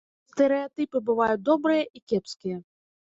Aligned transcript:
Бо 0.29 0.35
стэрэатыпы 0.35 0.97
бываюць 1.09 1.43
добрыя 1.49 1.83
і 1.99 2.05
кепскія. 2.13 2.57